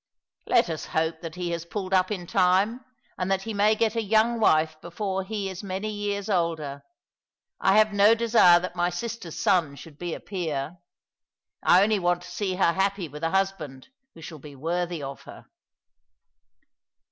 [0.47, 2.83] "Let us hope that he has pulled up in time,
[3.19, 6.81] and that he may get a young wife before he is many years older.
[7.59, 10.77] I have no desire that my sister's son should be a peer.
[11.61, 15.21] I only want to see her happy with a husband who shall be worthy of
[15.29, 15.45] her."